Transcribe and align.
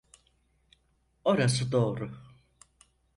Orası 1.25 1.71
doğru. 1.71 2.11